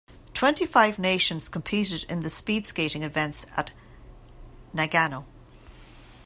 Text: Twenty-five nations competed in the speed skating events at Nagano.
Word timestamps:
Twenty-five 0.33 0.97
nations 0.97 1.47
competed 1.47 2.09
in 2.09 2.21
the 2.21 2.29
speed 2.31 2.65
skating 2.65 3.03
events 3.03 3.45
at 3.55 3.71
Nagano. 4.73 5.25